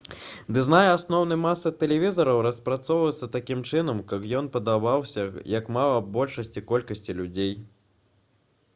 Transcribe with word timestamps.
дызайн 0.55 0.87
асноўнай 0.93 1.37
масы 1.41 1.71
тэлевізараў 1.83 2.41
распрацоўваецца 2.47 3.29
такім 3.37 3.61
чынам 3.73 4.01
каб 4.13 4.27
ён 4.39 4.49
падабаўся 4.59 5.29
як 5.57 5.73
мага 5.77 6.03
большай 6.17 6.67
колькасці 6.73 7.19
людзей 7.21 7.53